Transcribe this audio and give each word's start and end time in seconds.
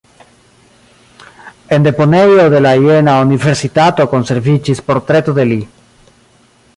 En 1.75 1.83
deponejo 1.87 2.47
de 2.55 2.61
la 2.67 2.73
Jena-universitato 2.85 4.07
konserviĝis 4.15 4.85
portreto 4.91 5.37
de 5.41 5.47
li. 5.51 5.63